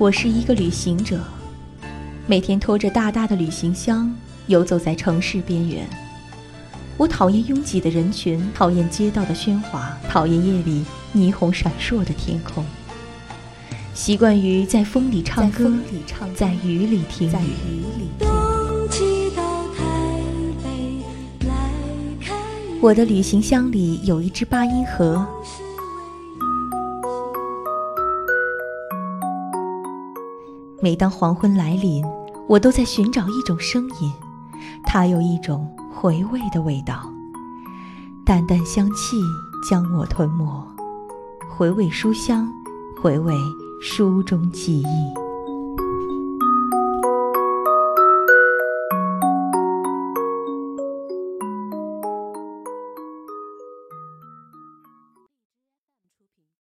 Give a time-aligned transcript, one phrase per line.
[0.00, 1.20] 我是一个旅行者，
[2.26, 4.10] 每天拖着大大的旅行箱
[4.46, 5.86] 游走在城市边缘。
[6.96, 12.64] 我讨厌拥挤的人群，讨厌街道的喧哗，讨厌夜里霓虹闪烁的天空。
[13.92, 15.70] 习惯于在风里唱歌，
[16.34, 17.82] 在雨里听雨。
[22.80, 25.26] 我的旅行箱里有一只八音盒。
[30.82, 32.02] 每当黄昏来临，
[32.48, 34.10] 我都在寻找一种声音，
[34.82, 37.02] 它有一种回味的味道，
[38.24, 39.20] 淡淡香气
[39.68, 40.66] 将我吞没，
[41.50, 42.50] 回味书香，
[43.02, 43.34] 回味
[43.82, 45.19] 书中记忆。